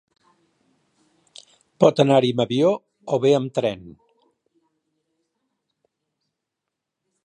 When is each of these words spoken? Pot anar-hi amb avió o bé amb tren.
Pot 1.85 2.01
anar-hi 2.05 2.33
amb 2.35 2.43
avió 2.47 2.73
o 3.17 3.21
bé 3.27 3.35
amb 3.41 3.55
tren. 3.61 3.87